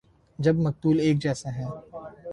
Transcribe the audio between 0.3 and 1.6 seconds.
جب مقتول ایک جیسے